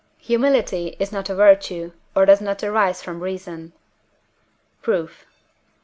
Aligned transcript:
Humility 0.17 0.95
is 0.97 1.11
not 1.11 1.29
a 1.29 1.35
virtue, 1.35 1.91
or 2.15 2.25
does 2.25 2.41
not 2.41 2.63
arise 2.63 3.03
from 3.03 3.19
reason. 3.21 3.71
Proof. 4.81 5.27